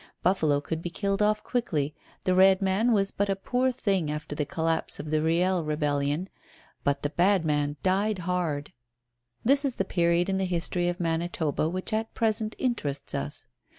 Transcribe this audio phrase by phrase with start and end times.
[0.23, 1.93] Buffalo could be killed off quickly,
[2.23, 6.27] the red man was but a poor thing after the collapse of the Riel rebellion,
[6.83, 8.73] but the "Bad man" died hard.
[9.45, 13.45] This is the period in the history of Manitoba which at present interests us.